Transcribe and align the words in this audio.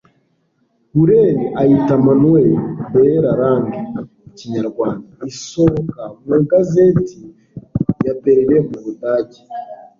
hurel 0.93 1.37
ayita 1.61 1.93
manuel 2.05 2.49
de 2.93 3.05
la 3.23 3.31
langue 3.41 3.79
kinyarwanda, 4.37 5.11
isohoka 5.31 6.01
mu 6.25 6.33
igazeti 6.41 7.17
y'i 8.03 8.13
berlin 8.23 8.63
mu 8.71 8.79
budage 8.85 9.39